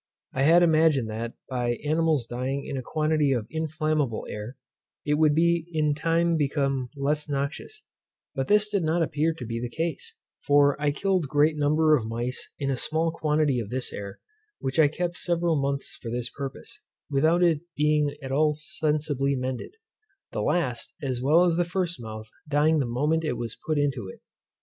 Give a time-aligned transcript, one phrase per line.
[0.33, 4.57] I had imagined that, by animals dying in a quantity of inflammable air,
[5.05, 7.83] it would in time become less noxious;
[8.33, 12.07] but this did not appear to be the case; for I killed great number of
[12.07, 14.19] mice in a small quantity of this air;
[14.59, 16.81] which I kept several months for this purpose,
[17.11, 19.75] without its being at all sensibly mended;
[20.31, 24.09] the last, as well as the first mouse, dying the moment it was put into
[24.09, 24.19] it.